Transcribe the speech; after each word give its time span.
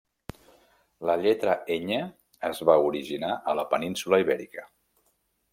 La 1.09 1.15
lletra 1.25 1.53
Ñ 1.83 1.99
es 2.51 2.63
va 2.71 2.79
originar 2.87 3.33
a 3.53 3.57
la 3.61 3.69
península 3.75 4.23
Ibèrica. 4.25 4.69